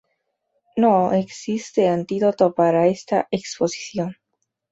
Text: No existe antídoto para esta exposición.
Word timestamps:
No 0.77 1.13
existe 1.13 1.87
antídoto 1.87 2.55
para 2.55 2.87
esta 2.87 3.27
exposición. 3.29 4.17